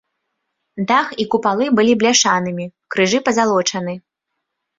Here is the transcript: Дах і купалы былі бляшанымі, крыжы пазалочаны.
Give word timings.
Дах 0.91 1.11
і 1.23 1.25
купалы 1.35 1.67
былі 1.81 1.93
бляшанымі, 2.01 2.65
крыжы 2.97 3.21
пазалочаны. 3.29 3.93